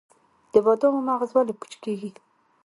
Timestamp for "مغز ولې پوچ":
1.07-1.73